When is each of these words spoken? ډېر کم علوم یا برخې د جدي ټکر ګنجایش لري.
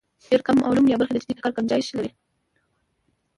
ډېر 0.29 0.41
کم 0.47 0.57
علوم 0.67 0.85
یا 0.89 0.97
برخې 0.99 1.13
د 1.15 1.19
جدي 1.23 1.33
ټکر 1.37 1.51
ګنجایش 1.57 1.87
لري. 1.97 2.11